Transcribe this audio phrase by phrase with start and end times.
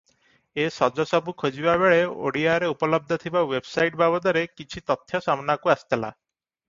[0.61, 1.99] ଏ ସଜସବୁ ଖୋଜିବା ବେଳେ
[2.29, 6.13] ଓଡ଼ିଆରେ ଉପଲବ୍ଧ ଥିବା ୱେବସାଇଟ ବାବଦରେ କିଛି ତଥ୍ୟ ସାମନାକୁ ଆସିଥିଲା।